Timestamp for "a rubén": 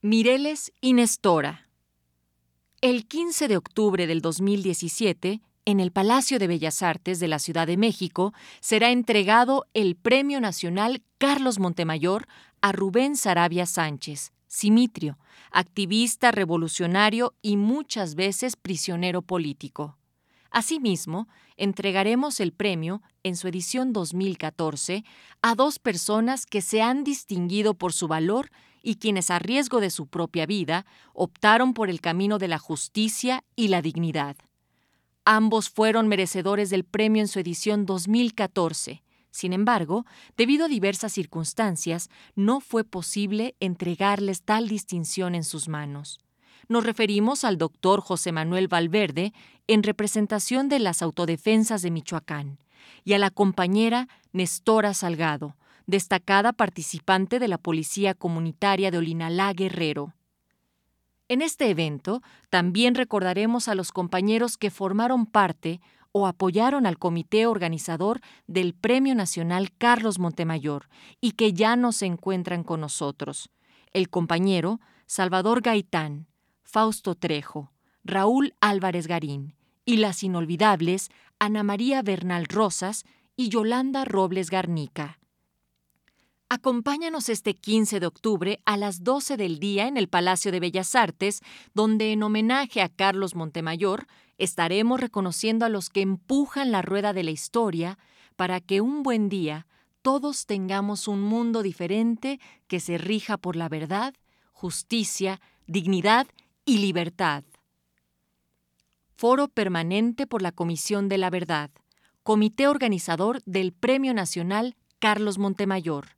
12.60-13.16